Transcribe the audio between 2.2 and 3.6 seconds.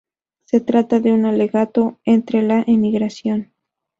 la emigración.